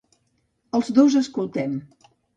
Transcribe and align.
Els 0.79 0.89
dos 1.01 1.19
escoltem. 1.21 1.77